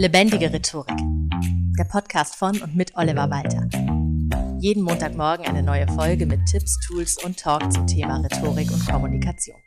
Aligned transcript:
Lebendige 0.00 0.50
Rhetorik. 0.50 0.96
Der 1.78 1.84
Podcast 1.84 2.34
von 2.34 2.58
und 2.62 2.74
mit 2.74 2.96
Oliver 2.96 3.28
Walter. 3.28 3.68
Jeden 4.58 4.82
Montagmorgen 4.82 5.44
eine 5.44 5.62
neue 5.62 5.86
Folge 5.88 6.24
mit 6.24 6.40
Tipps, 6.46 6.78
Tools 6.86 7.22
und 7.22 7.38
Talk 7.38 7.70
zum 7.70 7.86
Thema 7.86 8.16
Rhetorik 8.22 8.72
und 8.72 8.86
Kommunikation. 8.88 9.58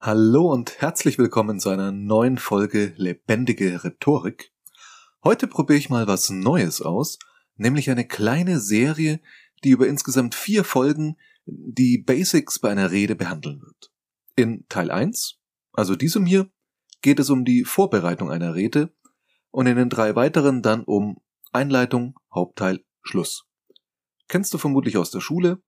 Hallo 0.00 0.50
und 0.50 0.80
herzlich 0.80 1.16
willkommen 1.16 1.60
zu 1.60 1.68
einer 1.68 1.92
neuen 1.92 2.38
Folge 2.38 2.92
Lebendige 2.96 3.84
Rhetorik. 3.84 4.52
Heute 5.22 5.46
probiere 5.46 5.78
ich 5.78 5.90
mal 5.90 6.08
was 6.08 6.30
Neues 6.30 6.82
aus, 6.82 7.20
nämlich 7.54 7.88
eine 7.88 8.08
kleine 8.08 8.58
Serie, 8.58 9.20
die 9.62 9.70
über 9.70 9.86
insgesamt 9.86 10.34
vier 10.34 10.64
Folgen 10.64 11.16
die 11.46 11.98
Basics 11.98 12.58
bei 12.58 12.72
einer 12.72 12.90
Rede 12.90 13.14
behandeln 13.14 13.62
wird. 13.62 13.92
In 14.34 14.66
Teil 14.68 14.90
1, 14.90 15.38
also 15.72 15.94
diesem 15.94 16.26
hier, 16.26 16.50
geht 17.00 17.20
es 17.20 17.30
um 17.30 17.44
die 17.44 17.62
Vorbereitung 17.62 18.28
einer 18.32 18.56
Rede 18.56 18.92
und 19.50 19.66
in 19.66 19.76
den 19.76 19.88
drei 19.88 20.14
weiteren 20.14 20.62
dann 20.62 20.84
um 20.84 21.20
Einleitung, 21.52 22.18
Hauptteil, 22.32 22.84
Schluss. 23.02 23.46
Kennst 24.28 24.54
du 24.54 24.58
vermutlich 24.58 24.96
aus 24.96 25.10
der 25.10 25.20
Schule, 25.20 25.62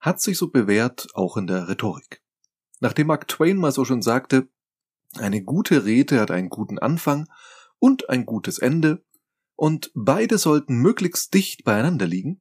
hat 0.00 0.20
sich 0.20 0.38
so 0.38 0.48
bewährt 0.48 1.08
auch 1.14 1.36
in 1.36 1.46
der 1.46 1.68
Rhetorik. 1.68 2.22
Nachdem 2.80 3.08
Mark 3.08 3.28
Twain 3.28 3.56
mal 3.56 3.72
so 3.72 3.84
schon 3.84 4.02
sagte, 4.02 4.48
eine 5.16 5.42
gute 5.42 5.84
Rede 5.84 6.20
hat 6.20 6.30
einen 6.30 6.48
guten 6.48 6.78
Anfang 6.78 7.28
und 7.78 8.10
ein 8.10 8.26
gutes 8.26 8.58
Ende, 8.58 9.04
und 9.56 9.90
beide 9.94 10.38
sollten 10.38 10.76
möglichst 10.76 11.34
dicht 11.34 11.64
beieinander 11.64 12.06
liegen, 12.06 12.40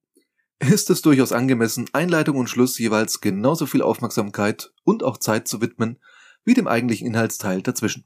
ist 0.60 0.92
es 0.92 1.02
durchaus 1.02 1.32
angemessen, 1.32 1.90
Einleitung 1.94 2.38
und 2.38 2.48
Schluss 2.48 2.78
jeweils 2.78 3.22
genauso 3.22 3.66
viel 3.66 3.82
Aufmerksamkeit 3.82 4.72
und 4.84 5.04
auch 5.04 5.18
Zeit 5.18 5.48
zu 5.48 5.62
widmen 5.62 6.00
wie 6.44 6.54
dem 6.54 6.68
eigentlichen 6.68 7.08
Inhaltsteil 7.08 7.62
dazwischen. 7.62 8.06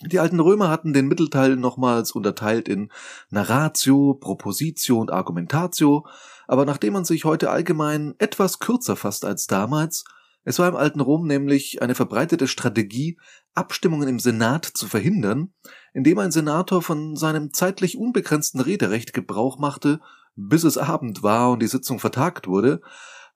Die 0.00 0.18
alten 0.18 0.40
Römer 0.40 0.70
hatten 0.70 0.92
den 0.92 1.06
Mittelteil 1.06 1.56
nochmals 1.56 2.12
unterteilt 2.12 2.68
in 2.68 2.90
Narratio, 3.30 4.14
Propositio 4.14 5.00
und 5.00 5.12
Argumentatio, 5.12 6.06
aber 6.48 6.64
nachdem 6.64 6.94
man 6.94 7.04
sich 7.04 7.24
heute 7.24 7.50
allgemein 7.50 8.14
etwas 8.18 8.58
kürzer 8.58 8.96
fasst 8.96 9.24
als 9.24 9.46
damals, 9.46 10.04
es 10.44 10.58
war 10.58 10.68
im 10.68 10.76
alten 10.76 11.00
Rom 11.00 11.26
nämlich 11.26 11.80
eine 11.80 11.94
verbreitete 11.94 12.48
Strategie, 12.48 13.18
Abstimmungen 13.54 14.08
im 14.08 14.18
Senat 14.18 14.66
zu 14.66 14.86
verhindern, 14.86 15.54
indem 15.94 16.18
ein 16.18 16.32
Senator 16.32 16.82
von 16.82 17.16
seinem 17.16 17.52
zeitlich 17.52 17.96
unbegrenzten 17.96 18.60
Rederecht 18.60 19.14
Gebrauch 19.14 19.58
machte, 19.58 20.00
bis 20.36 20.64
es 20.64 20.76
Abend 20.76 21.22
war 21.22 21.50
und 21.52 21.62
die 21.62 21.68
Sitzung 21.68 21.98
vertagt 21.98 22.46
wurde. 22.46 22.82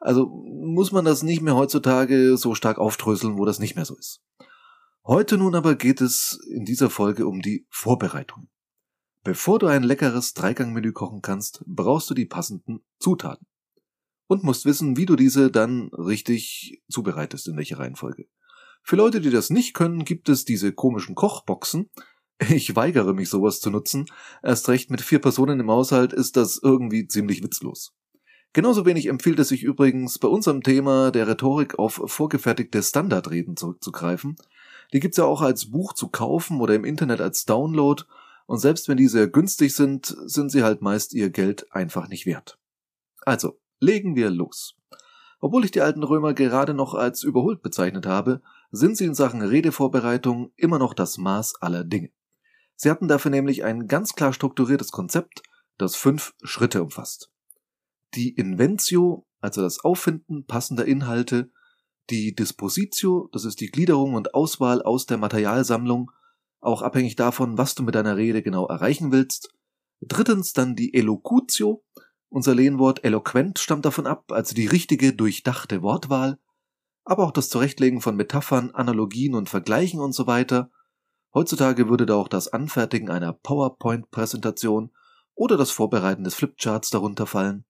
Also 0.01 0.27
muss 0.27 0.93
man 0.93 1.05
das 1.05 1.23
nicht 1.23 1.41
mehr 1.41 1.57
heutzutage 1.57 2.37
so 2.37 2.55
stark 2.55 2.79
aufdröseln, 2.79 3.39
wo 3.39 3.45
das 3.45 3.59
nicht 3.59 3.75
mehr 3.75 3.85
so 3.85 3.97
ist. 3.97 4.21
Heute 5.09 5.39
nun 5.39 5.55
aber 5.55 5.75
geht 5.75 6.03
es 6.03 6.39
in 6.51 6.67
dieser 6.67 6.91
Folge 6.91 7.27
um 7.27 7.41
die 7.41 7.67
Vorbereitung. 7.71 8.51
Bevor 9.25 9.59
du 9.59 9.67
ein 9.67 9.83
leckeres 9.83 10.35
Dreigangmenü 10.35 10.93
kochen 10.93 11.23
kannst, 11.23 11.65
brauchst 11.67 12.11
du 12.11 12.15
die 12.15 12.27
passenden 12.27 12.85
Zutaten. 13.01 13.47
Und 14.27 14.45
musst 14.45 14.67
wissen, 14.67 14.99
wie 14.99 15.07
du 15.07 15.17
diese 15.17 15.51
dann 15.51 15.89
richtig 15.95 16.83
zubereitest, 16.91 17.49
in 17.49 17.57
welcher 17.57 17.79
Reihenfolge. 17.79 18.27
Für 18.83 18.97
Leute, 18.97 19.23
die 19.23 19.31
das 19.31 19.49
nicht 19.49 19.73
können, 19.73 20.05
gibt 20.05 20.29
es 20.29 20.45
diese 20.45 20.75
komischen 20.75 21.15
Kochboxen. 21.15 21.89
Ich 22.51 22.77
weigere 22.77 23.15
mich 23.15 23.31
sowas 23.31 23.61
zu 23.61 23.71
nutzen. 23.71 24.05
Erst 24.43 24.69
recht 24.69 24.91
mit 24.91 25.01
vier 25.01 25.21
Personen 25.21 25.59
im 25.59 25.71
Haushalt 25.71 26.13
ist 26.13 26.37
das 26.37 26.61
irgendwie 26.63 27.09
ziemlich 27.09 27.43
witzlos. 27.43 27.95
Genauso 28.53 28.87
wenig 28.87 29.07
empfiehlt 29.07 29.39
es 29.39 29.49
sich 29.49 29.63
übrigens 29.63 30.19
bei 30.19 30.29
unserem 30.29 30.63
Thema 30.63 31.11
der 31.11 31.29
Rhetorik 31.29 31.79
auf 31.79 32.03
vorgefertigte 32.05 32.83
Standardreden 32.83 33.57
zurückzugreifen, 33.57 34.37
die 34.93 35.01
gibt's 35.01 35.19
ja 35.19 35.25
auch 35.25 35.43
als 35.43 35.71
Buch 35.71 35.93
zu 35.93 36.09
kaufen 36.09 36.61
oder 36.61 36.75
im 36.75 36.85
Internet 36.85 37.21
als 37.21 37.45
Download. 37.45 38.05
Und 38.47 38.59
selbst 38.59 38.89
wenn 38.89 38.97
die 38.97 39.09
sehr 39.09 39.29
günstig 39.29 39.75
sind, 39.75 40.17
sind 40.27 40.51
sie 40.51 40.63
halt 40.63 40.81
meist 40.81 41.13
ihr 41.13 41.31
Geld 41.31 41.71
einfach 41.73 42.09
nicht 42.09 42.25
wert. 42.27 42.59
Also, 43.25 43.61
legen 43.81 44.17
wir 44.17 44.31
los. 44.31 44.75
Obwohl 45.41 45.65
ich 45.65 45.71
die 45.71 45.83
alten 45.83 46.03
Römer 46.03 46.35
gerade 46.35 46.75
noch 46.75 46.95
als 46.95 47.23
überholt 47.23 47.63
bezeichnet 47.63 48.07
habe, 48.07 48.43
sind 48.71 48.97
sie 48.97 49.05
in 49.05 49.15
Sachen 49.15 49.43
Redevorbereitung 49.43 50.53
immer 50.57 50.79
noch 50.79 50.95
das 50.95 51.19
Maß 51.19 51.61
aller 51.61 51.85
Dinge. 51.85 52.11
Sie 52.75 52.91
hatten 52.91 53.09
dafür 53.09 53.31
nämlich 53.31 53.65
ein 53.65 53.87
ganz 53.87 54.15
klar 54.15 54.33
strukturiertes 54.33 54.93
Konzept, 54.93 55.43
das 55.79 55.97
fünf 55.97 56.35
Schritte 56.43 56.83
umfasst. 56.83 57.31
Die 58.15 58.31
Inventio, 58.31 59.27
also 59.41 59.63
das 59.63 59.85
Auffinden 59.85 60.47
passender 60.47 60.87
Inhalte, 60.87 61.51
die 62.11 62.35
Dispositio, 62.35 63.29
das 63.33 63.45
ist 63.45 63.61
die 63.61 63.71
Gliederung 63.71 64.15
und 64.15 64.35
Auswahl 64.35 64.83
aus 64.83 65.07
der 65.07 65.19
Materialsammlung, 65.19 66.11
auch 66.61 66.83
abhängig 66.83 67.17
davon, 67.17 67.59
was 67.59 67.75
du 67.75 67.83
mit 67.83 67.95
deiner 67.95 68.17
Rede 68.17 68.43
genau 68.43 68.67
erreichen 68.67 69.13
willst. 69.13 69.55
Drittens 70.01 70.53
dann 70.53 70.77
die 70.77 70.95
Elocutio, 70.95 71.85
unser 72.29 72.55
Lehnwort 72.55 73.05
eloquent 73.05 73.59
stammt 73.59 73.85
davon 73.85 74.07
ab, 74.07 74.31
also 74.33 74.55
die 74.55 74.67
richtige, 74.67 75.13
durchdachte 75.13 75.83
Wortwahl, 75.83 76.39
aber 77.05 77.25
auch 77.25 77.33
das 77.33 77.49
Zurechtlegen 77.49 78.01
von 78.03 78.17
Metaphern, 78.17 78.71
Analogien 78.73 79.35
und 79.35 79.49
Vergleichen 79.49 80.01
und 80.01 80.13
so 80.13 80.27
weiter. 80.27 80.71
Heutzutage 81.33 81.89
würde 81.89 82.05
da 82.05 82.17
auch 82.17 82.29
das 82.29 82.49
Anfertigen 82.49 83.09
einer 83.09 83.33
PowerPoint-Präsentation 83.33 84.91
oder 85.35 85.57
das 85.57 85.71
Vorbereiten 85.71 86.25
des 86.25 86.35
Flipcharts 86.35 86.91
darunter 86.91 87.27
fallen. 87.27 87.65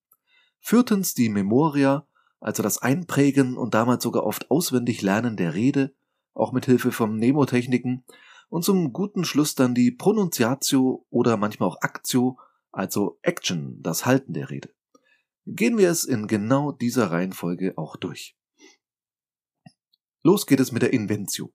Viertens 0.58 1.14
die 1.14 1.28
Memoria, 1.28 2.07
also 2.40 2.62
das 2.62 2.78
Einprägen 2.78 3.56
und 3.56 3.74
damals 3.74 4.02
sogar 4.02 4.24
oft 4.24 4.50
auswendig 4.50 5.02
Lernen 5.02 5.36
der 5.36 5.54
Rede, 5.54 5.94
auch 6.34 6.52
mit 6.52 6.66
Hilfe 6.66 6.92
von 6.92 7.16
Nemotechniken, 7.16 8.04
und 8.48 8.64
zum 8.64 8.92
guten 8.92 9.24
Schluss 9.24 9.54
dann 9.54 9.74
die 9.74 9.90
Pronunziatio 9.90 11.06
oder 11.10 11.36
manchmal 11.36 11.68
auch 11.68 11.82
Actio, 11.82 12.38
also 12.70 13.18
Action, 13.22 13.82
das 13.82 14.06
Halten 14.06 14.32
der 14.32 14.50
Rede. 14.50 14.74
Gehen 15.46 15.78
wir 15.78 15.90
es 15.90 16.04
in 16.04 16.26
genau 16.26 16.72
dieser 16.72 17.10
Reihenfolge 17.10 17.76
auch 17.76 17.96
durch. 17.96 18.36
Los 20.22 20.46
geht 20.46 20.60
es 20.60 20.72
mit 20.72 20.82
der 20.82 20.92
Inventio. 20.92 21.52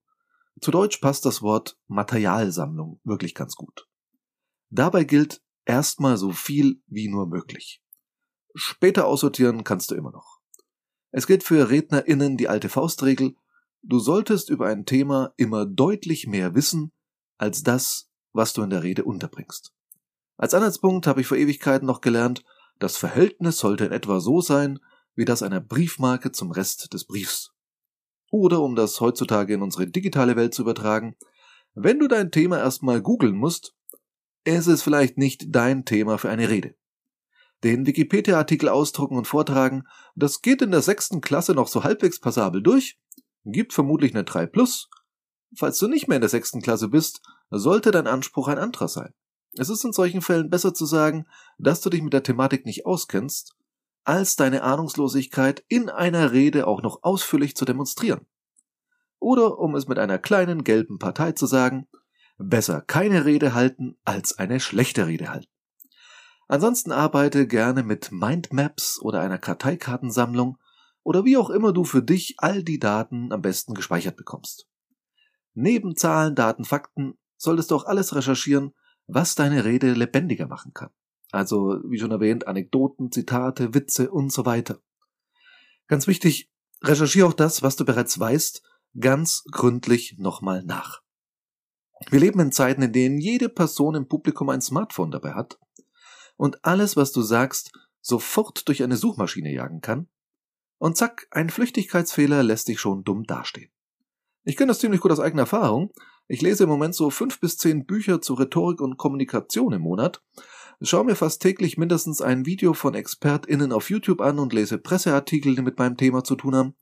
Zu 0.62 0.72
Deutsch 0.72 0.98
passt 0.98 1.26
das 1.26 1.42
Wort 1.42 1.78
Materialsammlung 1.88 3.00
wirklich 3.04 3.36
ganz 3.36 3.56
gut. 3.56 3.88
Dabei 4.70 5.04
gilt 5.04 5.44
erstmal 5.66 6.18
so 6.18 6.32
viel 6.32 6.82
wie 6.88 7.08
nur 7.08 7.28
möglich. 7.28 7.84
Später 8.56 9.08
aussortieren 9.08 9.64
kannst 9.64 9.92
du 9.92 9.96
immer 9.96 10.12
noch. 10.12 10.33
Es 11.16 11.28
gilt 11.28 11.44
für 11.44 11.70
RednerInnen 11.70 12.38
die 12.38 12.50
alte 12.50 12.70
Faustregel, 12.70 13.36
du 13.84 14.00
solltest 14.00 14.50
über 14.50 14.66
ein 14.66 14.86
Thema 14.86 15.32
immer 15.38 15.68
deutlich 15.68 16.26
mehr 16.26 16.56
wissen, 16.56 16.92
als 17.38 17.62
das, 17.62 18.10
was 18.34 18.54
du 18.54 18.64
in 18.64 18.72
der 18.72 18.82
Rede 18.82 19.04
unterbringst. 19.04 19.74
Als 20.38 20.56
Anhaltspunkt 20.56 21.06
habe 21.06 21.22
ich 21.22 21.28
vor 21.28 21.38
Ewigkeiten 21.38 21.86
noch 21.86 22.02
gelernt, 22.02 22.44
das 22.80 22.98
Verhältnis 22.98 23.60
sollte 23.60 23.86
in 23.86 23.92
etwa 23.92 24.20
so 24.20 24.42
sein, 24.42 24.80
wie 25.14 25.24
das 25.24 25.44
einer 25.44 25.62
Briefmarke 25.62 26.32
zum 26.32 26.50
Rest 26.50 26.92
des 26.94 27.06
Briefs. 27.06 27.52
Oder 28.32 28.62
um 28.62 28.76
das 28.76 29.00
heutzutage 29.00 29.54
in 29.54 29.62
unsere 29.62 29.86
digitale 29.86 30.36
Welt 30.36 30.56
zu 30.56 30.64
übertragen, 30.64 31.16
wenn 31.76 32.00
du 32.00 32.08
dein 32.08 32.32
Thema 32.32 32.58
erstmal 32.58 33.04
googeln 33.04 33.36
musst, 33.36 33.76
ist 34.46 34.66
es 34.66 34.82
vielleicht 34.82 35.20
nicht 35.20 35.46
dein 35.50 35.86
Thema 35.86 36.18
für 36.18 36.30
eine 36.32 36.50
Rede 36.50 36.74
den 37.64 37.86
Wikipedia-Artikel 37.86 38.70
ausdrucken 38.70 39.18
und 39.18 39.28
vortragen, 39.28 39.88
das 40.16 40.42
geht 40.42 40.62
in 40.62 40.72
der 40.72 40.82
sechsten 40.82 41.22
Klasse 41.22 41.54
noch 41.54 41.68
so 41.68 41.84
halbwegs 41.84 42.20
passabel 42.20 42.62
durch, 42.62 43.00
gibt 43.46 43.74
vermutlich 43.74 44.14
eine 44.14 44.24
3 44.24 44.46
plus. 44.48 44.90
Falls 45.56 45.78
du 45.80 45.88
nicht 45.88 46.08
mehr 46.08 46.18
in 46.18 46.22
der 46.22 46.30
sechsten 46.30 46.62
Klasse 46.62 46.90
bist, 46.90 47.22
sollte 47.50 47.92
dein 47.92 48.08
Anspruch 48.08 48.48
ein 48.48 48.58
anderer 48.58 48.88
sein. 48.88 49.14
Es 49.58 49.70
ist 49.70 49.86
in 49.86 49.94
solchen 49.94 50.22
Fällen 50.22 50.50
besser 50.50 50.74
zu 50.74 50.86
sagen, 50.86 51.26
dass 51.58 51.82
du 51.82 51.90
dich 51.90 52.02
mit 52.02 52.14
der 52.14 52.24
Thematik 52.24 52.66
nicht 52.66 52.86
auskennst, 52.86 53.56
als 54.04 54.36
deine 54.36 54.64
Ahnungslosigkeit 54.64 55.64
in 55.68 55.90
einer 55.90 56.32
Rede 56.32 56.68
auch 56.68 56.82
noch 56.82 57.04
ausführlich 57.04 57.56
zu 57.56 57.64
demonstrieren. 57.64 58.26
Oder 59.20 59.60
um 59.60 59.76
es 59.76 59.88
mit 59.88 60.00
einer 60.00 60.18
kleinen 60.18 60.64
gelben 60.64 60.98
Partei 60.98 61.32
zu 61.32 61.46
sagen, 61.46 61.88
besser 62.38 62.82
keine 62.82 63.26
Rede 63.26 63.54
halten 63.54 63.96
als 64.04 64.38
eine 64.38 64.60
schlechte 64.60 65.08
Rede 65.08 65.30
halten. 65.30 65.53
Ansonsten 66.54 66.92
arbeite 66.92 67.48
gerne 67.48 67.82
mit 67.82 68.12
Mindmaps 68.12 69.02
oder 69.02 69.22
einer 69.22 69.40
Karteikartensammlung 69.40 70.60
oder 71.02 71.26
wie 71.26 71.36
auch 71.36 71.50
immer 71.50 71.74
du 71.74 71.84
für 71.84 72.04
dich 72.04 72.36
all 72.38 72.62
die 72.62 72.78
Daten 72.78 73.32
am 73.32 73.42
besten 73.42 73.74
gespeichert 73.74 74.18
bekommst. 74.18 74.68
Neben 75.56 75.96
Zahlen, 75.96 76.36
Daten, 76.36 76.64
Fakten 76.64 77.18
solltest 77.38 77.72
du 77.72 77.76
auch 77.76 77.86
alles 77.86 78.16
recherchieren, 78.16 78.76
was 79.08 79.34
deine 79.34 79.66
Rede 79.66 79.94
lebendiger 79.94 80.46
machen 80.46 80.76
kann. 80.76 80.92
Also, 81.32 81.80
wie 81.86 81.98
schon 81.98 82.12
erwähnt, 82.12 82.46
Anekdoten, 82.46 83.12
Zitate, 83.12 83.74
Witze 83.74 84.12
und 84.12 84.32
so 84.32 84.46
weiter. 84.46 84.78
Ganz 85.88 86.06
wichtig, 86.06 86.52
recherchiere 86.84 87.26
auch 87.26 87.34
das, 87.34 87.64
was 87.64 87.78
du 87.78 87.84
bereits 87.84 88.20
weißt, 88.20 88.62
ganz 89.00 89.44
gründlich 89.52 90.18
nochmal 90.20 90.62
nach. 90.64 91.02
Wir 92.12 92.20
leben 92.20 92.40
in 92.42 92.52
Zeiten, 92.52 92.84
in 92.84 92.94
denen 92.94 93.18
jede 93.18 93.50
Person 93.50 93.96
im 93.96 94.08
Publikum 94.08 94.50
ein 94.50 94.62
Smartphone 94.62 95.10
dabei 95.10 95.34
hat 95.34 95.58
und 96.38 96.64
alles, 96.66 96.96
was 96.96 97.12
du 97.12 97.22
sagst, 97.22 97.72
sofort 98.02 98.68
durch 98.68 98.84
eine 98.84 98.98
Suchmaschine 98.98 99.52
jagen 99.52 99.82
kann, 99.82 100.08
und 100.78 100.98
zack, 100.98 101.28
ein 101.32 101.50
Flüchtigkeitsfehler 101.50 102.44
lässt 102.44 102.68
dich 102.68 102.80
schon 102.80 103.06
dumm 103.06 103.24
dastehen. 103.24 103.72
Ich 104.44 104.58
kenne 104.58 104.68
das 104.68 104.80
ziemlich 104.80 105.00
gut 105.00 105.12
aus 105.12 105.22
eigener 105.22 105.44
Erfahrung. 105.44 105.94
Ich 106.28 106.42
lese 106.42 106.64
im 106.64 106.70
Moment 106.70 106.94
so 106.94 107.10
fünf 107.10 107.40
bis 107.40 107.58
zehn 107.58 107.86
Bücher 107.86 108.20
zu 108.20 108.34
Rhetorik 108.34 108.82
und 108.82 108.98
Kommunikation 108.98 109.72
im 109.72 109.82
Monat, 109.82 110.22
schaue 110.82 111.06
mir 111.06 111.16
fast 111.16 111.42
täglich 111.42 111.78
mindestens 111.78 112.22
ein 112.22 112.46
Video 112.46 112.74
von 112.74 112.94
ExpertInnen 112.94 113.72
auf 113.72 113.90
YouTube 113.90 114.22
an 114.22 114.40
und 114.40 114.54
lese 114.54 114.78
Presseartikel, 114.78 115.56
die 115.56 115.62
mit 115.62 115.80
meinem 115.80 115.98
Thema 115.98 116.24
zu 116.24 116.36
tun 116.36 116.56
haben. 116.56 116.76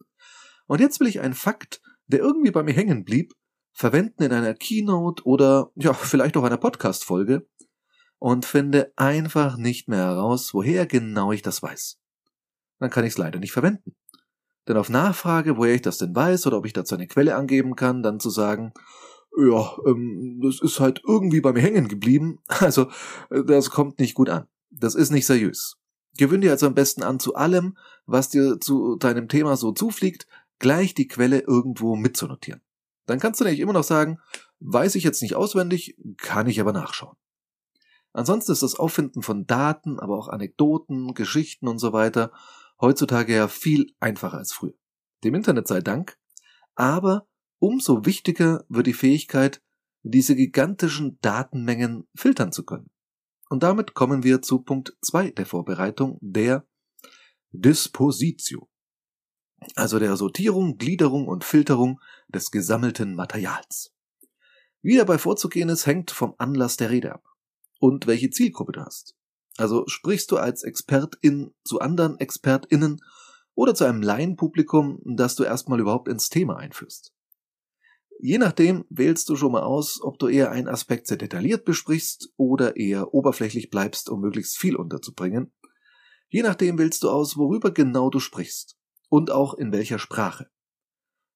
Und 0.66 0.80
jetzt 0.80 1.00
will 1.00 1.08
ich 1.08 1.22
einen 1.22 1.34
Fakt, 1.34 1.82
der 2.08 2.20
irgendwie 2.20 2.52
bei 2.52 2.64
mir 2.64 2.74
hängen 2.74 3.04
blieb, 3.04 3.34
verwenden 3.72 4.24
in 4.24 4.34
einer 4.34 4.54
Keynote 4.54 5.24
oder 5.26 5.72
ja, 5.76 5.94
vielleicht 5.94 6.38
auch 6.38 6.44
einer 6.44 6.58
Podcast-Folge 6.58 7.48
und 8.22 8.46
finde 8.46 8.94
einfach 8.98 9.58
nicht 9.58 9.88
mehr 9.88 10.06
heraus, 10.06 10.54
woher 10.54 10.86
genau 10.86 11.32
ich 11.32 11.42
das 11.42 11.64
weiß. 11.64 11.98
Dann 12.78 12.92
kann 12.92 13.04
ich 13.04 13.14
es 13.14 13.18
leider 13.18 13.40
nicht 13.40 13.52
verwenden. 13.52 13.96
Denn 14.68 14.78
auf 14.78 14.90
Nachfrage, 14.90 15.58
woher 15.58 15.74
ich 15.74 15.82
das 15.82 15.98
denn 15.98 16.16
weiß 16.16 16.46
oder 16.46 16.58
ob 16.58 16.68
ich 16.68 16.74
dazu 16.74 16.94
eine 16.94 17.08
Quelle 17.08 17.36
angeben 17.36 17.76
kann, 17.76 18.04
dann 18.04 18.20
zu 18.20 18.30
sagen, 18.30 18.74
ja, 19.36 19.76
ähm, 19.88 20.40
das 20.44 20.62
ist 20.62 20.80
halt 20.80 21.02
irgendwie 21.04 21.42
bei 21.42 21.52
mir 21.52 21.62
hängen 21.62 21.88
geblieben. 21.88 22.38
Also, 22.60 22.92
äh, 23.32 23.44
das 23.44 23.72
kommt 23.72 23.98
nicht 23.98 24.14
gut 24.14 24.30
an. 24.30 24.48
Das 24.70 24.94
ist 24.94 25.10
nicht 25.10 25.26
seriös. 25.26 25.78
Gewöhn 26.16 26.42
dir 26.42 26.52
also 26.52 26.68
am 26.68 26.76
besten 26.76 27.02
an, 27.02 27.20
zu 27.20 27.34
allem, 27.34 27.76
was 28.06 28.30
dir 28.30 28.60
zu 28.60 28.98
deinem 28.98 29.30
Thema 29.30 29.58
so 29.58 29.72
zufliegt, 29.72 30.28
gleich 30.60 30.94
die 30.94 31.08
Quelle 31.08 31.40
irgendwo 31.40 31.96
mitzunotieren. 31.96 32.62
Dann 33.08 33.18
kannst 33.18 33.40
du 33.40 33.46
nämlich 33.46 33.62
immer 33.62 33.74
noch 33.74 33.84
sagen, 33.84 34.20
weiß 34.60 34.94
ich 34.94 35.04
jetzt 35.04 35.24
nicht 35.24 35.34
auswendig, 35.34 35.98
kann 36.18 36.48
ich 36.48 36.62
aber 36.62 36.72
nachschauen. 36.72 37.18
Ansonsten 38.14 38.52
ist 38.52 38.64
das 38.64 38.76
Auffinden 38.76 39.22
von 39.22 39.46
Daten, 39.46 40.00
aber 40.00 40.18
auch 40.18 40.28
Anekdoten, 40.28 41.14
Geschichten 41.14 41.68
und 41.68 41.80
so 41.80 41.94
weiter 41.94 42.32
heutzutage 42.82 43.36
ja 43.36 43.48
viel 43.48 43.94
einfacher 44.00 44.38
als 44.38 44.52
früher. 44.52 44.74
Dem 45.24 45.36
Internet 45.36 45.68
sei 45.68 45.82
Dank, 45.82 46.18
aber 46.76 47.28
umso 47.60 48.06
wichtiger 48.06 48.66
wird 48.70 48.88
die 48.88 48.94
Fähigkeit, 48.94 49.62
diese 50.04 50.36
gigantischen 50.36 51.20
Datenmengen 51.22 52.08
filtern 52.16 52.52
zu 52.52 52.66
können. 52.66 52.90
Und 53.50 53.64
damit 53.64 53.94
kommen 53.94 54.24
wir 54.24 54.42
zu 54.42 54.64
Punkt 54.64 54.98
2 55.04 55.32
der 55.32 55.46
Vorbereitung, 55.46 56.18
der 56.22 56.66
Dispositio. 57.52 58.68
Also 59.76 60.00
der 60.00 60.16
Sortierung, 60.16 60.78
Gliederung 60.78 61.28
und 61.28 61.44
Filterung 61.44 62.00
des 62.30 62.50
gesammelten 62.50 63.14
Materials. 63.14 63.94
Wie 64.82 64.98
dabei 64.98 65.20
vorzugehen 65.20 65.70
ist, 65.70 65.86
hängt 65.86 66.10
vom 66.10 66.34
Anlass 66.40 66.78
der 66.78 66.90
Rede 66.90 67.14
ab 67.14 67.31
und 67.82 68.06
welche 68.06 68.30
Zielgruppe 68.30 68.74
du 68.74 68.86
hast. 68.86 69.16
Also 69.58 69.86
sprichst 69.88 70.32
du 70.32 70.38
als 70.38 70.64
Expertin 70.64 71.54
zu 71.66 71.80
anderen 71.80 72.20
ExpertInnen 72.20 73.02
oder 73.56 73.74
zu 73.74 73.86
einem 73.86 74.02
Laienpublikum, 74.02 75.02
das 75.04 75.36
du 75.36 75.44
erstmal 75.44 75.80
überhaupt 75.80 76.08
ins 76.08 76.30
Thema 76.30 76.58
einführst. 76.58 77.14
Je 78.20 78.38
nachdem 78.38 78.86
wählst 78.90 79.28
du 79.30 79.36
schon 79.36 79.52
mal 79.52 79.64
aus, 79.64 80.00
ob 80.02 80.20
du 80.20 80.28
eher 80.28 80.52
einen 80.52 80.68
Aspekt 80.68 81.08
sehr 81.08 81.18
detailliert 81.18 81.66
besprichst 81.66 82.32
oder 82.38 82.78
eher 82.78 83.16
oberflächlich 83.16 83.72
bleibst, 83.72 84.10
um 84.10 84.22
möglichst 84.22 84.58
viel 84.58 84.76
unterzubringen. 84.76 85.52
Je 86.30 86.44
nachdem 86.44 86.78
wählst 86.78 87.02
du 87.02 87.10
aus, 87.10 87.36
worüber 87.36 87.72
genau 87.72 88.12
du 88.12 88.20
sprichst 88.20 88.78
und 89.10 89.32
auch 89.32 89.56
in 89.56 89.72
welcher 89.72 89.98
Sprache. 89.98 90.52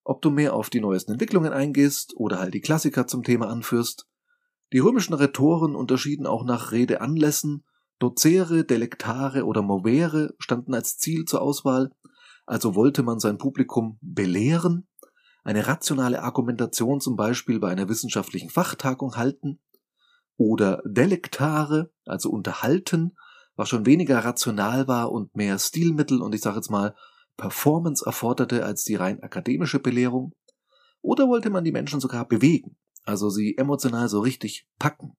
Ob 0.03 0.21
du 0.21 0.29
mehr 0.29 0.53
auf 0.53 0.69
die 0.69 0.79
neuesten 0.79 1.13
Entwicklungen 1.13 1.53
eingehst 1.53 2.15
oder 2.15 2.37
halt 2.37 2.53
die 2.53 2.61
Klassiker 2.61 3.07
zum 3.07 3.23
Thema 3.23 3.49
anführst. 3.49 4.07
Die 4.75 4.79
römischen 4.79 5.13
Rhetoren 5.13 5.73
unterschieden 5.73 6.27
auch 6.27 6.43
nach 6.43 6.73
Redeanlässen. 6.73 7.63
Dozere, 7.97 8.65
Delektare 8.65 9.45
oder 9.45 9.61
Movere 9.61 10.35
standen 10.37 10.73
als 10.73 10.97
Ziel 10.97 11.23
zur 11.23 11.41
Auswahl. 11.41 11.91
Also 12.45 12.75
wollte 12.75 13.01
man 13.01 13.21
sein 13.21 13.37
Publikum 13.37 13.97
belehren 14.01 14.85
eine 15.45 15.65
rationale 15.65 16.21
Argumentation 16.21 16.99
zum 16.99 17.15
Beispiel 17.15 17.61
bei 17.61 17.69
einer 17.69 17.87
wissenschaftlichen 17.87 18.49
Fachtagung 18.49 19.15
halten 19.15 19.61
oder 20.35 20.81
Delektare, 20.83 21.93
also 22.05 22.29
unterhalten, 22.29 23.15
was 23.55 23.69
schon 23.69 23.85
weniger 23.85 24.25
rational 24.25 24.89
war 24.89 25.09
und 25.09 25.37
mehr 25.37 25.57
Stilmittel 25.57 26.21
und 26.21 26.35
ich 26.35 26.41
sage 26.41 26.57
jetzt 26.57 26.69
mal 26.69 26.95
Performance 27.37 28.05
erforderte 28.05 28.65
als 28.65 28.83
die 28.83 28.95
rein 28.95 29.23
akademische 29.23 29.79
Belehrung? 29.79 30.33
Oder 31.01 31.29
wollte 31.29 31.49
man 31.49 31.63
die 31.63 31.71
Menschen 31.71 32.01
sogar 32.01 32.27
bewegen, 32.27 32.75
also 33.05 33.29
sie 33.29 33.57
emotional 33.57 34.09
so 34.09 34.19
richtig 34.19 34.67
packen? 34.79 35.15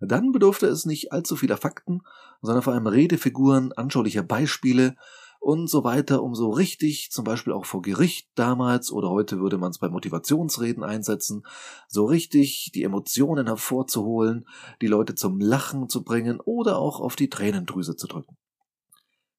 Dann 0.00 0.32
bedurfte 0.32 0.66
es 0.66 0.84
nicht 0.84 1.12
allzu 1.12 1.36
vieler 1.36 1.56
Fakten, 1.56 2.00
sondern 2.40 2.62
vor 2.62 2.72
allem 2.72 2.88
Redefiguren, 2.88 3.72
anschaulicher 3.72 4.24
Beispiele 4.24 4.96
und 5.38 5.68
so 5.68 5.84
weiter, 5.84 6.22
um 6.22 6.34
so 6.34 6.50
richtig, 6.50 7.10
zum 7.10 7.24
Beispiel 7.24 7.52
auch 7.52 7.66
vor 7.66 7.82
Gericht 7.82 8.30
damals 8.36 8.92
oder 8.92 9.10
heute 9.10 9.40
würde 9.40 9.58
man 9.58 9.70
es 9.70 9.78
bei 9.78 9.88
Motivationsreden 9.88 10.84
einsetzen, 10.84 11.44
so 11.88 12.04
richtig 12.04 12.70
die 12.74 12.84
Emotionen 12.84 13.46
hervorzuholen, 13.46 14.46
die 14.80 14.86
Leute 14.86 15.14
zum 15.14 15.40
Lachen 15.40 15.88
zu 15.88 16.04
bringen 16.04 16.40
oder 16.40 16.78
auch 16.78 17.00
auf 17.00 17.16
die 17.16 17.28
Tränendrüse 17.28 17.96
zu 17.96 18.06
drücken. 18.06 18.36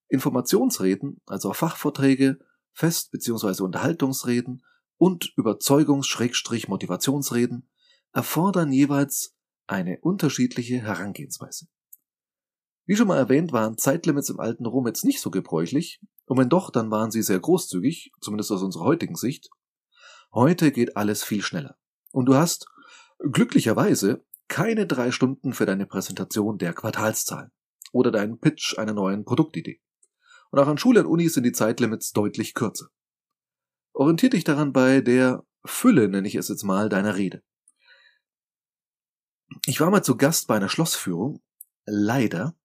Informationsreden, 0.09 1.21
also 1.25 1.53
Fachvorträge, 1.53 2.37
Fest- 2.73 3.11
bzw. 3.11 3.63
Unterhaltungsreden 3.63 4.63
und 4.97 5.31
Überzeugungs-Motivationsreden 5.37 7.69
erfordern 8.13 8.71
jeweils 8.71 9.35
eine 9.67 9.99
unterschiedliche 10.01 10.81
Herangehensweise. 10.81 11.67
Wie 12.85 12.95
schon 12.95 13.07
mal 13.07 13.17
erwähnt, 13.17 13.53
waren 13.53 13.77
Zeitlimits 13.77 14.29
im 14.29 14.39
alten 14.39 14.65
Rom 14.65 14.87
jetzt 14.87 15.05
nicht 15.05 15.21
so 15.21 15.31
gebräuchlich, 15.31 16.01
und 16.25 16.37
wenn 16.37 16.49
doch, 16.49 16.69
dann 16.69 16.91
waren 16.91 17.11
sie 17.11 17.21
sehr 17.21 17.39
großzügig, 17.39 18.11
zumindest 18.21 18.51
aus 18.51 18.61
unserer 18.61 18.85
heutigen 18.85 19.15
Sicht. 19.15 19.49
Heute 20.33 20.71
geht 20.71 20.95
alles 20.95 21.23
viel 21.23 21.41
schneller. 21.41 21.77
Und 22.11 22.25
du 22.25 22.35
hast, 22.35 22.67
glücklicherweise, 23.19 24.25
keine 24.47 24.87
drei 24.87 25.11
Stunden 25.11 25.53
für 25.53 25.65
deine 25.65 25.85
Präsentation 25.85 26.57
der 26.57 26.73
Quartalszahlen 26.73 27.51
oder 27.91 28.11
deinen 28.11 28.39
Pitch 28.39 28.77
einer 28.77 28.93
neuen 28.93 29.25
Produktidee. 29.25 29.81
Und 30.51 30.59
auch 30.59 30.67
an 30.67 30.77
Schulen 30.77 31.05
und 31.05 31.11
Unis 31.11 31.33
sind 31.33 31.43
die 31.43 31.51
Zeitlimits 31.51 32.11
deutlich 32.11 32.53
kürzer. 32.53 32.87
Orientier 33.93 34.29
dich 34.29 34.43
daran 34.43 34.73
bei 34.73 35.01
der 35.01 35.45
Fülle, 35.65 36.09
nenne 36.09 36.27
ich 36.27 36.35
es 36.35 36.49
jetzt 36.49 36.63
mal, 36.63 36.89
deiner 36.89 37.15
Rede. 37.15 37.43
Ich 39.65 39.79
war 39.79 39.89
mal 39.89 40.03
zu 40.03 40.17
Gast 40.17 40.47
bei 40.47 40.55
einer 40.55 40.69
Schlossführung. 40.69 41.41
Leider 41.85 42.55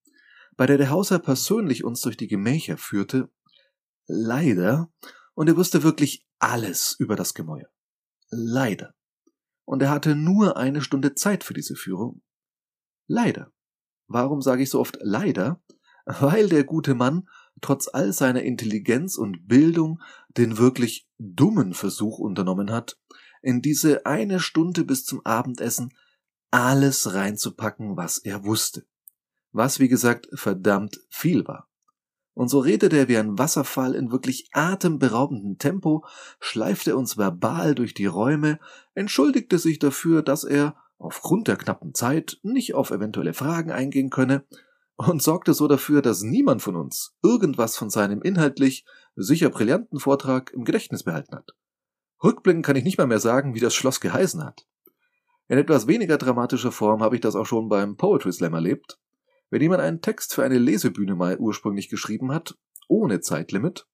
bei 0.58 0.66
der 0.66 0.76
der 0.76 0.90
Hausherr 0.90 1.20
persönlich 1.20 1.84
uns 1.84 2.00
durch 2.00 2.16
die 2.16 2.26
Gemächer 2.26 2.76
führte, 2.76 3.30
leider, 4.08 4.92
und 5.34 5.48
er 5.48 5.56
wusste 5.56 5.84
wirklich 5.84 6.26
alles 6.40 6.96
über 6.98 7.14
das 7.14 7.32
Gemäuer. 7.32 7.68
Leider. 8.28 8.92
Und 9.64 9.82
er 9.82 9.90
hatte 9.90 10.16
nur 10.16 10.56
eine 10.56 10.82
Stunde 10.82 11.14
Zeit 11.14 11.44
für 11.44 11.54
diese 11.54 11.76
Führung. 11.76 12.22
Leider. 13.06 13.52
Warum 14.08 14.42
sage 14.42 14.64
ich 14.64 14.70
so 14.70 14.80
oft 14.80 14.98
leider? 15.00 15.62
Weil 16.06 16.48
der 16.48 16.64
gute 16.64 16.96
Mann 16.96 17.28
trotz 17.60 17.86
all 17.86 18.12
seiner 18.12 18.42
Intelligenz 18.42 19.16
und 19.16 19.46
Bildung 19.46 20.02
den 20.36 20.58
wirklich 20.58 21.08
dummen 21.18 21.72
Versuch 21.72 22.18
unternommen 22.18 22.72
hat, 22.72 22.98
in 23.42 23.62
diese 23.62 24.06
eine 24.06 24.40
Stunde 24.40 24.84
bis 24.84 25.04
zum 25.04 25.24
Abendessen 25.24 25.94
alles 26.50 27.14
reinzupacken, 27.14 27.96
was 27.96 28.18
er 28.18 28.44
wusste 28.44 28.84
was 29.52 29.80
wie 29.80 29.88
gesagt 29.88 30.28
verdammt 30.32 31.00
viel 31.08 31.46
war. 31.46 31.68
Und 32.34 32.48
so 32.48 32.60
redete 32.60 32.96
er 32.96 33.08
wie 33.08 33.18
ein 33.18 33.38
Wasserfall 33.38 33.94
in 33.94 34.12
wirklich 34.12 34.48
atemberaubendem 34.52 35.58
Tempo, 35.58 36.04
schleifte 36.38 36.96
uns 36.96 37.18
verbal 37.18 37.74
durch 37.74 37.94
die 37.94 38.06
Räume, 38.06 38.60
entschuldigte 38.94 39.58
sich 39.58 39.80
dafür, 39.80 40.22
dass 40.22 40.44
er 40.44 40.76
aufgrund 40.98 41.48
der 41.48 41.56
knappen 41.56 41.94
Zeit 41.94 42.38
nicht 42.42 42.74
auf 42.74 42.92
eventuelle 42.92 43.34
Fragen 43.34 43.72
eingehen 43.72 44.10
könne 44.10 44.44
und 44.96 45.22
sorgte 45.22 45.52
so 45.52 45.66
dafür, 45.66 46.00
dass 46.00 46.22
niemand 46.22 46.62
von 46.62 46.76
uns 46.76 47.16
irgendwas 47.22 47.76
von 47.76 47.90
seinem 47.90 48.22
inhaltlich 48.22 48.84
sicher 49.16 49.50
brillanten 49.50 49.98
Vortrag 49.98 50.52
im 50.52 50.64
Gedächtnis 50.64 51.02
behalten 51.02 51.34
hat. 51.34 51.56
Rückblickend 52.22 52.64
kann 52.64 52.76
ich 52.76 52.84
nicht 52.84 52.98
mal 52.98 53.06
mehr 53.06 53.20
sagen, 53.20 53.54
wie 53.54 53.60
das 53.60 53.74
Schloss 53.74 54.00
geheißen 54.00 54.44
hat. 54.44 54.66
In 55.48 55.56
etwas 55.58 55.86
weniger 55.86 56.18
dramatischer 56.18 56.72
Form 56.72 57.02
habe 57.02 57.16
ich 57.16 57.22
das 57.22 57.34
auch 57.34 57.46
schon 57.46 57.68
beim 57.68 57.96
Poetry 57.96 58.32
Slam 58.32 58.52
erlebt. 58.52 58.98
Wenn 59.50 59.62
jemand 59.62 59.80
einen 59.80 60.02
Text 60.02 60.34
für 60.34 60.44
eine 60.44 60.58
Lesebühne 60.58 61.14
mal 61.14 61.38
ursprünglich 61.38 61.88
geschrieben 61.88 62.32
hat, 62.32 62.58
ohne 62.86 63.20
Zeitlimit, 63.20 63.86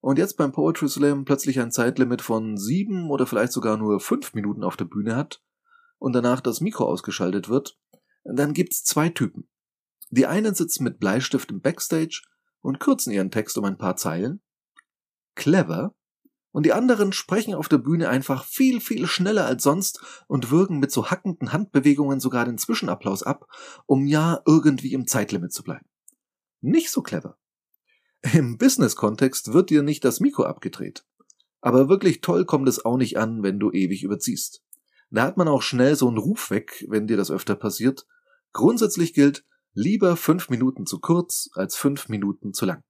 und 0.00 0.18
jetzt 0.18 0.36
beim 0.36 0.50
Poetry 0.50 0.88
Slam 0.88 1.26
plötzlich 1.26 1.60
ein 1.60 1.70
Zeitlimit 1.70 2.22
von 2.22 2.56
sieben 2.56 3.10
oder 3.10 3.26
vielleicht 3.26 3.52
sogar 3.52 3.76
nur 3.76 4.00
fünf 4.00 4.32
Minuten 4.34 4.64
auf 4.64 4.76
der 4.76 4.86
Bühne 4.86 5.14
hat 5.14 5.42
und 5.98 6.14
danach 6.14 6.40
das 6.40 6.60
Mikro 6.62 6.86
ausgeschaltet 6.86 7.50
wird, 7.50 7.78
dann 8.24 8.54
gibt's 8.54 8.82
zwei 8.82 9.10
Typen. 9.10 9.48
Die 10.10 10.26
einen 10.26 10.54
sitzen 10.54 10.84
mit 10.84 10.98
Bleistift 10.98 11.50
im 11.50 11.60
Backstage 11.60 12.22
und 12.60 12.80
kürzen 12.80 13.12
ihren 13.12 13.30
Text 13.30 13.58
um 13.58 13.64
ein 13.64 13.78
paar 13.78 13.96
Zeilen. 13.96 14.40
Clever, 15.34 15.94
und 16.52 16.64
die 16.64 16.72
anderen 16.72 17.12
sprechen 17.12 17.54
auf 17.54 17.68
der 17.68 17.78
Bühne 17.78 18.08
einfach 18.08 18.44
viel, 18.44 18.80
viel 18.80 19.06
schneller 19.06 19.46
als 19.46 19.62
sonst 19.62 20.00
und 20.28 20.50
wirken 20.50 20.78
mit 20.78 20.92
so 20.92 21.10
hackenden 21.10 21.52
Handbewegungen 21.52 22.20
sogar 22.20 22.44
den 22.44 22.58
Zwischenapplaus 22.58 23.22
ab, 23.22 23.46
um 23.86 24.06
ja 24.06 24.40
irgendwie 24.46 24.92
im 24.92 25.06
Zeitlimit 25.06 25.52
zu 25.52 25.62
bleiben. 25.62 25.86
Nicht 26.60 26.90
so 26.90 27.02
clever. 27.02 27.38
Im 28.34 28.56
Business-Kontext 28.56 29.52
wird 29.52 29.70
dir 29.70 29.82
nicht 29.82 30.04
das 30.04 30.20
Mikro 30.20 30.44
abgedreht. 30.44 31.04
Aber 31.60 31.88
wirklich 31.88 32.20
toll 32.20 32.44
kommt 32.44 32.68
es 32.68 32.84
auch 32.84 32.96
nicht 32.96 33.18
an, 33.18 33.42
wenn 33.42 33.58
du 33.58 33.72
ewig 33.72 34.04
überziehst. 34.04 34.62
Da 35.10 35.24
hat 35.24 35.36
man 35.36 35.48
auch 35.48 35.62
schnell 35.62 35.96
so 35.96 36.08
einen 36.08 36.18
Ruf 36.18 36.50
weg, 36.50 36.84
wenn 36.88 37.06
dir 37.06 37.16
das 37.16 37.30
öfter 37.30 37.54
passiert. 37.56 38.06
Grundsätzlich 38.52 39.12
gilt, 39.14 39.44
lieber 39.74 40.16
fünf 40.16 40.48
Minuten 40.50 40.86
zu 40.86 41.00
kurz 41.00 41.50
als 41.54 41.76
fünf 41.76 42.08
Minuten 42.08 42.52
zu 42.52 42.66
lang. 42.66 42.82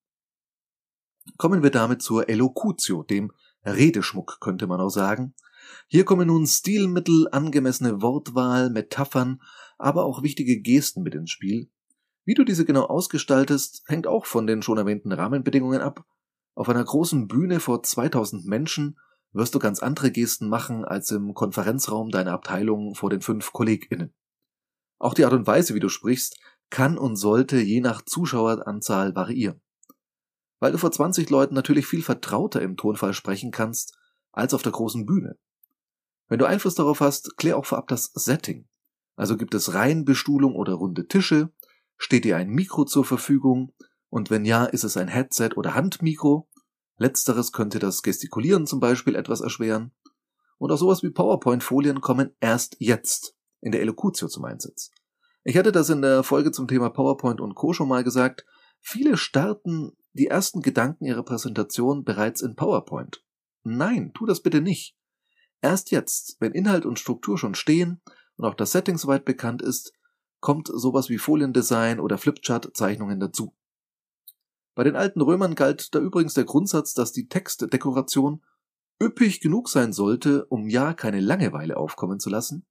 Kommen 1.37 1.63
wir 1.63 1.71
damit 1.71 2.03
zur 2.03 2.29
Elocutio, 2.29 3.03
dem 3.03 3.33
Redeschmuck 3.65 4.39
könnte 4.41 4.67
man 4.67 4.81
auch 4.81 4.91
sagen. 4.91 5.35
Hier 5.89 6.05
kommen 6.05 6.29
nun 6.29 6.47
Stilmittel, 6.47 7.29
angemessene 7.31 8.03
Wortwahl, 8.03 8.71
Metaphern, 8.71 9.41
aber 9.79 10.05
auch 10.05 10.23
wichtige 10.23 10.61
Gesten 10.61 11.03
mit 11.03 11.15
ins 11.15 11.31
Spiel. 11.31 11.71
Wie 12.25 12.35
du 12.35 12.45
diese 12.45 12.65
genau 12.65 12.85
ausgestaltest, 12.85 13.85
hängt 13.87 14.07
auch 14.07 14.27
von 14.27 14.47
den 14.47 14.63
schon 14.63 14.79
erwähnten 14.79 15.13
Rahmenbedingungen 15.13 15.81
ab. 15.81 16.05
Auf 16.55 16.69
einer 16.69 16.85
großen 16.85 17.29
Bühne 17.29 17.61
vor 17.61 17.83
2000 17.83 18.47
Menschen 18.47 18.99
wirst 19.33 19.55
du 19.55 19.59
ganz 19.59 19.81
andere 19.81 20.11
Gesten 20.11 20.49
machen 20.49 20.85
als 20.85 21.11
im 21.11 21.35
Konferenzraum 21.35 22.11
deiner 22.11 22.33
Abteilung 22.33 22.95
vor 22.95 23.11
den 23.11 23.23
fünf 23.23 23.53
KollegInnen. 23.53 24.13
Auch 24.99 25.15
die 25.15 25.25
Art 25.25 25.33
und 25.33 25.47
Weise, 25.47 25.75
wie 25.75 25.81
du 25.81 25.89
sprichst, 25.89 26.39
kann 26.71 26.99
und 26.99 27.17
sollte 27.17 27.59
je 27.59 27.81
nach 27.81 28.03
Zuschaueranzahl 28.03 29.15
variieren 29.15 29.62
weil 30.63 30.71
du 30.71 30.79
vor 30.79 30.93
20 30.93 31.29
Leuten 31.29 31.57
natürlich 31.57 31.89
viel 31.89 32.05
vertrauter 32.05 32.63
im 32.63 32.77
Tonfall 32.77 33.15
sprechen 33.15 33.51
kannst 33.51 33.99
als 34.31 34.55
auf 34.55 34.63
der 34.63 34.71
großen 34.71 35.07
Bühne. 35.07 35.37
Wenn 36.29 36.39
du 36.39 36.45
Einfluss 36.45 36.77
darauf 36.77 37.01
hast, 37.01 37.37
klär 37.37 37.57
auch 37.57 37.67
vorab 37.67 37.89
das 37.89 38.13
Setting. 38.15 38.69
Also 39.17 39.37
gibt 39.37 39.55
es 39.55 39.75
Reihenbestuhlung 39.75 40.55
oder 40.55 40.75
runde 40.75 41.09
Tische, 41.09 41.51
steht 41.97 42.25
dir 42.25 42.37
ein 42.37 42.49
Mikro 42.49 42.85
zur 42.85 43.05
Verfügung 43.05 43.73
und 44.09 44.31
wenn 44.31 44.45
ja, 44.45 44.65
ist 44.65 44.85
es 44.85 44.97
ein 44.97 45.09
Headset 45.09 45.51
oder 45.57 45.75
Handmikro. 45.75 46.49
Letzteres 46.97 47.51
könnte 47.51 47.81
das 47.81 48.03
Gestikulieren 48.05 48.69
zum 48.69 48.79
Beispiel 48.79 49.17
etwas 49.17 49.41
erschweren. 49.41 49.91
Und 50.59 50.71
auch 50.71 50.79
sowas 50.79 51.03
wie 51.03 51.11
PowerPoint-Folien 51.11 52.01
kommen 52.01 52.37
erst 52.39 52.77
jetzt 52.79 53.35
in 53.63 53.73
der 53.73 53.81
Elocutio 53.81 54.29
zum 54.29 54.45
Einsatz. 54.45 54.93
Ich 55.43 55.57
hatte 55.57 55.73
das 55.73 55.91
in 55.91 56.03
der 56.03 56.23
Folge 56.23 56.53
zum 56.53 56.69
Thema 56.69 56.89
PowerPoint 56.91 57.41
und 57.41 57.57
Co. 57.57 57.73
schon 57.73 57.89
mal 57.89 58.05
gesagt. 58.05 58.47
Viele 58.81 59.17
starten 59.17 59.97
die 60.13 60.27
ersten 60.27 60.63
Gedanken 60.63 61.05
Ihrer 61.05 61.23
Präsentation 61.23 62.05
bereits 62.05 62.43
in 62.43 62.57
PowerPoint. 62.57 63.25
Nein, 63.65 64.13
tu 64.15 64.27
das 64.27 64.43
bitte 64.43 64.61
nicht. 64.61 64.97
Erst 65.61 65.91
jetzt, 65.91 66.37
wenn 66.41 66.53
Inhalt 66.53 66.85
und 66.85 66.99
Struktur 66.99 67.39
schon 67.39 67.55
stehen 67.55 68.01
und 68.37 68.45
auch 68.45 68.55
das 68.55 68.73
Setting 68.73 68.99
soweit 68.99 69.25
bekannt 69.25 69.63
ist, 69.63 69.93
kommt 70.41 70.69
sowas 70.73 71.09
wie 71.09 71.19
Foliendesign 71.19 72.01
oder 72.01 72.19
Flipchart-Zeichnungen 72.19 73.21
dazu. 73.21 73.55
Bei 74.75 74.85
den 74.85 74.97
alten 74.97 75.21
Römern 75.21 75.55
galt 75.55 75.95
da 75.95 76.01
übrigens 76.01 76.35
der 76.35 76.45
Grundsatz, 76.45 76.95
dass 76.95 77.13
die 77.13 77.29
Textdekoration 77.29 78.43
üppig 79.01 79.41
genug 79.41 79.69
sein 79.69 79.93
sollte, 79.93 80.47
um 80.47 80.69
ja 80.69 80.95
keine 80.95 81.21
Langeweile 81.21 81.77
aufkommen 81.77 82.19
zu 82.19 82.31
lassen. 82.31 82.67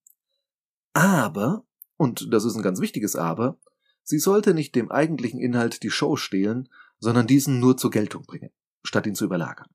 Aber, 0.94 1.64
und 1.98 2.34
das 2.34 2.44
ist 2.44 2.56
ein 2.56 2.64
ganz 2.64 2.82
wichtiges 2.82 3.16
Aber, 3.16 3.58
sie 4.04 4.20
sollte 4.20 4.54
nicht 4.54 4.76
dem 4.76 4.92
eigentlichen 4.92 5.40
Inhalt 5.40 5.84
die 5.84 5.92
Show 5.92 6.18
stehlen, 6.18 6.70
sondern 7.02 7.28
diesen 7.28 7.60
nur 7.60 7.76
zur 7.76 7.92
Geltung 7.92 8.24
bringen, 8.24 8.52
statt 8.84 9.08
ihn 9.08 9.16
zu 9.16 9.26
überlagern. 9.26 9.68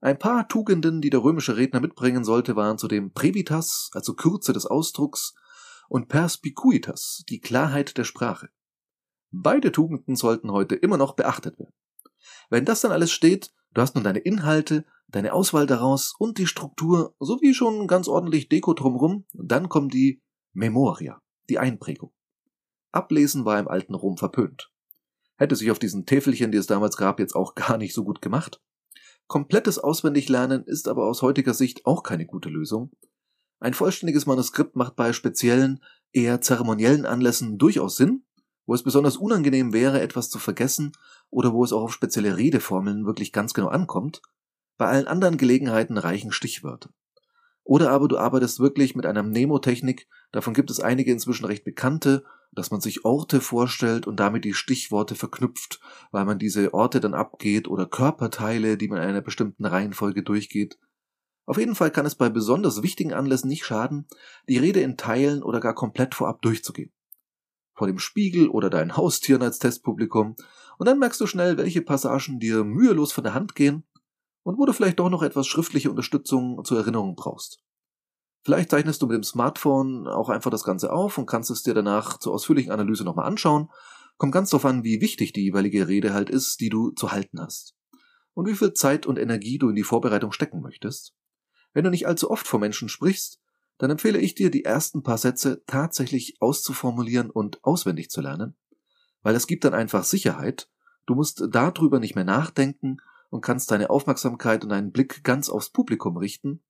Ein 0.00 0.18
paar 0.18 0.48
Tugenden, 0.48 1.00
die 1.00 1.10
der 1.10 1.22
römische 1.22 1.56
Redner 1.56 1.80
mitbringen 1.80 2.24
sollte, 2.24 2.56
waren 2.56 2.78
zudem 2.78 3.12
Brevitas, 3.12 3.90
also 3.92 4.14
Kürze 4.14 4.52
des 4.52 4.66
Ausdrucks, 4.66 5.34
und 5.88 6.08
Perspicuitas, 6.08 7.24
die 7.28 7.40
Klarheit 7.40 7.96
der 7.96 8.04
Sprache. 8.04 8.48
Beide 9.30 9.72
Tugenden 9.72 10.16
sollten 10.16 10.52
heute 10.52 10.74
immer 10.74 10.96
noch 10.96 11.14
beachtet 11.14 11.58
werden. 11.58 11.74
Wenn 12.50 12.64
das 12.64 12.80
dann 12.80 12.92
alles 12.92 13.10
steht, 13.10 13.52
du 13.72 13.80
hast 13.80 13.94
nun 13.94 14.04
deine 14.04 14.18
Inhalte, 14.20 14.84
deine 15.08 15.32
Auswahl 15.32 15.66
daraus 15.66 16.14
und 16.18 16.38
die 16.38 16.46
Struktur 16.46 17.14
sowie 17.20 17.54
schon 17.54 17.86
ganz 17.86 18.08
ordentlich 18.08 18.48
Deko 18.48 18.74
drumrum, 18.74 19.24
dann 19.32 19.68
kommt 19.68 19.94
die 19.94 20.22
Memoria, 20.52 21.20
die 21.48 21.58
Einprägung. 21.58 22.12
Ablesen 22.92 23.44
war 23.44 23.58
im 23.58 23.68
alten 23.68 23.94
Rom 23.94 24.16
verpönt 24.16 24.70
hätte 25.38 25.56
sich 25.56 25.70
auf 25.70 25.78
diesen 25.78 26.04
Täfelchen, 26.04 26.52
die 26.52 26.58
es 26.58 26.66
damals 26.66 26.96
gab, 26.96 27.18
jetzt 27.18 27.34
auch 27.34 27.54
gar 27.54 27.78
nicht 27.78 27.94
so 27.94 28.04
gut 28.04 28.20
gemacht. 28.20 28.60
Komplettes 29.26 29.78
Auswendiglernen 29.78 30.64
ist 30.64 30.88
aber 30.88 31.06
aus 31.06 31.22
heutiger 31.22 31.54
Sicht 31.54 31.86
auch 31.86 32.02
keine 32.02 32.26
gute 32.26 32.48
Lösung. 32.48 32.90
Ein 33.60 33.74
vollständiges 33.74 34.26
Manuskript 34.26 34.76
macht 34.76 34.96
bei 34.96 35.12
speziellen, 35.12 35.82
eher 36.12 36.40
zeremoniellen 36.40 37.06
Anlässen 37.06 37.58
durchaus 37.58 37.96
Sinn, 37.96 38.24
wo 38.66 38.74
es 38.74 38.82
besonders 38.82 39.16
unangenehm 39.16 39.72
wäre, 39.72 40.00
etwas 40.00 40.30
zu 40.30 40.38
vergessen 40.38 40.92
oder 41.30 41.52
wo 41.52 41.64
es 41.64 41.72
auch 41.72 41.82
auf 41.82 41.92
spezielle 41.92 42.36
Redeformeln 42.36 43.06
wirklich 43.06 43.32
ganz 43.32 43.54
genau 43.54 43.68
ankommt. 43.68 44.22
Bei 44.76 44.86
allen 44.86 45.08
anderen 45.08 45.38
Gelegenheiten 45.38 45.98
reichen 45.98 46.32
Stichwörter. 46.32 46.90
Oder 47.64 47.90
aber 47.90 48.08
du 48.08 48.16
arbeitest 48.16 48.60
wirklich 48.60 48.94
mit 48.94 49.04
einer 49.04 49.22
Mnemotechnik, 49.22 50.08
davon 50.32 50.54
gibt 50.54 50.70
es 50.70 50.80
einige 50.80 51.12
inzwischen 51.12 51.44
recht 51.44 51.64
bekannte 51.64 52.24
dass 52.52 52.70
man 52.70 52.80
sich 52.80 53.04
Orte 53.04 53.40
vorstellt 53.40 54.06
und 54.06 54.18
damit 54.18 54.44
die 54.44 54.54
Stichworte 54.54 55.14
verknüpft, 55.14 55.80
weil 56.10 56.24
man 56.24 56.38
diese 56.38 56.74
Orte 56.74 57.00
dann 57.00 57.14
abgeht 57.14 57.68
oder 57.68 57.86
Körperteile, 57.86 58.76
die 58.76 58.88
man 58.88 58.98
in 58.98 59.08
einer 59.08 59.20
bestimmten 59.20 59.64
Reihenfolge 59.64 60.22
durchgeht. 60.22 60.78
Auf 61.46 61.58
jeden 61.58 61.74
Fall 61.74 61.90
kann 61.90 62.04
es 62.04 62.14
bei 62.14 62.28
besonders 62.28 62.82
wichtigen 62.82 63.14
Anlässen 63.14 63.48
nicht 63.48 63.64
schaden, 63.64 64.06
die 64.48 64.58
Rede 64.58 64.80
in 64.80 64.96
Teilen 64.96 65.42
oder 65.42 65.60
gar 65.60 65.74
komplett 65.74 66.14
vorab 66.14 66.42
durchzugehen. 66.42 66.92
Vor 67.74 67.86
dem 67.86 67.98
Spiegel 67.98 68.48
oder 68.48 68.70
deinen 68.70 68.96
Haustieren 68.96 69.42
als 69.42 69.58
Testpublikum 69.58 70.36
und 70.78 70.86
dann 70.86 70.98
merkst 70.98 71.20
du 71.20 71.26
schnell, 71.26 71.56
welche 71.56 71.82
Passagen 71.82 72.40
dir 72.40 72.64
mühelos 72.64 73.12
von 73.12 73.24
der 73.24 73.34
Hand 73.34 73.54
gehen 73.54 73.84
und 74.42 74.58
wo 74.58 74.66
du 74.66 74.72
vielleicht 74.72 74.98
doch 74.98 75.10
noch 75.10 75.22
etwas 75.22 75.46
schriftliche 75.46 75.90
Unterstützung 75.90 76.64
zur 76.64 76.78
Erinnerung 76.78 77.14
brauchst. 77.14 77.62
Vielleicht 78.48 78.70
zeichnest 78.70 79.02
du 79.02 79.06
mit 79.06 79.14
dem 79.14 79.24
Smartphone 79.24 80.06
auch 80.06 80.30
einfach 80.30 80.50
das 80.50 80.64
Ganze 80.64 80.90
auf 80.90 81.18
und 81.18 81.26
kannst 81.26 81.50
es 81.50 81.64
dir 81.64 81.74
danach 81.74 82.18
zur 82.18 82.32
ausführlichen 82.32 82.72
Analyse 82.72 83.04
nochmal 83.04 83.26
anschauen. 83.26 83.68
Kommt 84.16 84.32
ganz 84.32 84.48
darauf 84.48 84.64
an, 84.64 84.84
wie 84.84 85.02
wichtig 85.02 85.34
die 85.34 85.42
jeweilige 85.42 85.86
Rede 85.86 86.14
halt 86.14 86.30
ist, 86.30 86.58
die 86.60 86.70
du 86.70 86.92
zu 86.92 87.12
halten 87.12 87.42
hast. 87.42 87.74
Und 88.32 88.48
wie 88.48 88.54
viel 88.54 88.72
Zeit 88.72 89.04
und 89.04 89.18
Energie 89.18 89.58
du 89.58 89.68
in 89.68 89.74
die 89.74 89.82
Vorbereitung 89.82 90.32
stecken 90.32 90.62
möchtest. 90.62 91.14
Wenn 91.74 91.84
du 91.84 91.90
nicht 91.90 92.06
allzu 92.06 92.30
oft 92.30 92.46
vor 92.46 92.58
Menschen 92.58 92.88
sprichst, 92.88 93.38
dann 93.76 93.90
empfehle 93.90 94.18
ich 94.18 94.34
dir, 94.34 94.50
die 94.50 94.64
ersten 94.64 95.02
paar 95.02 95.18
Sätze 95.18 95.62
tatsächlich 95.66 96.38
auszuformulieren 96.40 97.28
und 97.28 97.62
auswendig 97.62 98.08
zu 98.08 98.22
lernen, 98.22 98.56
weil 99.20 99.34
es 99.34 99.46
gibt 99.46 99.64
dann 99.64 99.74
einfach 99.74 100.04
Sicherheit. 100.04 100.70
Du 101.04 101.14
musst 101.14 101.46
darüber 101.50 102.00
nicht 102.00 102.14
mehr 102.14 102.24
nachdenken 102.24 102.96
und 103.28 103.42
kannst 103.42 103.70
deine 103.70 103.90
Aufmerksamkeit 103.90 104.64
und 104.64 104.70
deinen 104.70 104.90
Blick 104.90 105.22
ganz 105.22 105.50
aufs 105.50 105.68
Publikum 105.68 106.16
richten 106.16 106.62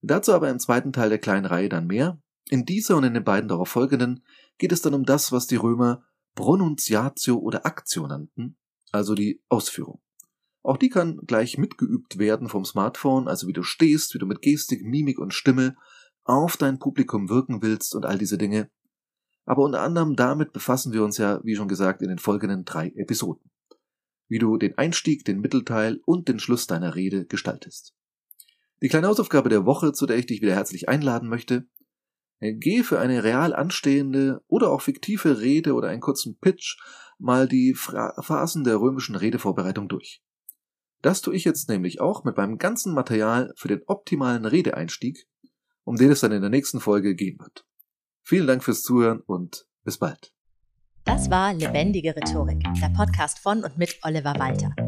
Dazu 0.00 0.32
aber 0.32 0.50
im 0.50 0.58
zweiten 0.58 0.92
Teil 0.92 1.08
der 1.08 1.18
kleinen 1.18 1.46
Reihe 1.46 1.68
dann 1.68 1.86
mehr. 1.86 2.20
In 2.50 2.64
dieser 2.64 2.96
und 2.96 3.04
in 3.04 3.14
den 3.14 3.24
beiden 3.24 3.48
darauf 3.48 3.68
folgenden 3.68 4.24
geht 4.58 4.72
es 4.72 4.80
dann 4.82 4.94
um 4.94 5.04
das, 5.04 5.32
was 5.32 5.46
die 5.46 5.56
Römer 5.56 6.04
Pronuntiatio 6.34 7.36
oder 7.36 7.66
Aktio 7.66 8.06
nannten, 8.06 8.56
also 8.92 9.14
die 9.14 9.42
Ausführung. 9.48 10.00
Auch 10.62 10.76
die 10.76 10.88
kann 10.88 11.18
gleich 11.26 11.58
mitgeübt 11.58 12.18
werden 12.18 12.48
vom 12.48 12.64
Smartphone, 12.64 13.28
also 13.28 13.48
wie 13.48 13.52
du 13.52 13.62
stehst, 13.62 14.14
wie 14.14 14.18
du 14.18 14.26
mit 14.26 14.42
Gestik, 14.42 14.84
Mimik 14.84 15.18
und 15.18 15.34
Stimme 15.34 15.76
auf 16.24 16.56
dein 16.56 16.78
Publikum 16.78 17.28
wirken 17.28 17.62
willst 17.62 17.94
und 17.94 18.04
all 18.04 18.18
diese 18.18 18.38
Dinge. 18.38 18.70
Aber 19.46 19.62
unter 19.62 19.80
anderem 19.80 20.14
damit 20.14 20.52
befassen 20.52 20.92
wir 20.92 21.02
uns 21.02 21.16
ja, 21.16 21.40
wie 21.42 21.56
schon 21.56 21.68
gesagt, 21.68 22.02
in 22.02 22.08
den 22.08 22.18
folgenden 22.18 22.64
drei 22.64 22.88
Episoden. 22.96 23.50
Wie 24.28 24.38
du 24.38 24.58
den 24.58 24.76
Einstieg, 24.76 25.24
den 25.24 25.40
Mittelteil 25.40 26.00
und 26.04 26.28
den 26.28 26.38
Schluss 26.38 26.66
deiner 26.66 26.94
Rede 26.94 27.24
gestaltest. 27.24 27.94
Die 28.82 28.88
kleine 28.88 29.08
Hausaufgabe 29.08 29.48
der 29.48 29.66
Woche, 29.66 29.92
zu 29.92 30.06
der 30.06 30.18
ich 30.18 30.26
dich 30.26 30.40
wieder 30.40 30.54
herzlich 30.54 30.88
einladen 30.88 31.28
möchte. 31.28 31.66
Geh 32.40 32.84
für 32.84 33.00
eine 33.00 33.24
real 33.24 33.54
anstehende 33.54 34.40
oder 34.46 34.70
auch 34.70 34.82
fiktive 34.82 35.40
Rede 35.40 35.74
oder 35.74 35.88
einen 35.88 36.00
kurzen 36.00 36.38
Pitch 36.38 36.76
mal 37.18 37.48
die 37.48 37.74
Phasen 37.74 38.62
der 38.62 38.80
römischen 38.80 39.16
Redevorbereitung 39.16 39.88
durch. 39.88 40.22
Das 41.02 41.20
tue 41.20 41.34
ich 41.34 41.44
jetzt 41.44 41.68
nämlich 41.68 42.00
auch 42.00 42.24
mit 42.24 42.36
meinem 42.36 42.58
ganzen 42.58 42.94
Material 42.94 43.52
für 43.56 43.68
den 43.68 43.82
optimalen 43.86 44.44
Redeeinstieg, 44.44 45.26
um 45.84 45.96
den 45.96 46.10
es 46.10 46.20
dann 46.20 46.32
in 46.32 46.40
der 46.40 46.50
nächsten 46.50 46.80
Folge 46.80 47.14
gehen 47.14 47.38
wird. 47.40 47.66
Vielen 48.22 48.46
Dank 48.46 48.62
fürs 48.62 48.82
Zuhören 48.82 49.20
und 49.20 49.66
bis 49.84 49.98
bald. 49.98 50.32
Das 51.04 51.30
war 51.30 51.54
Lebendige 51.54 52.14
Rhetorik, 52.14 52.62
der 52.80 52.90
Podcast 52.90 53.38
von 53.38 53.64
und 53.64 53.78
mit 53.78 53.98
Oliver 54.02 54.34
Walter. 54.38 54.74